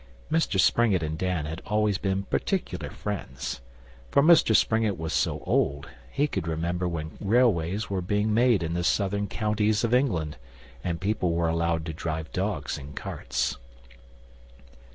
[0.31, 3.61] Mr Springett and Dan had always been particular friends,
[4.09, 8.73] for Mr Springett was so old he could remember when railways were being made in
[8.73, 10.37] the southern counties of England,
[10.83, 13.59] and people were allowed to drive dogs in carts.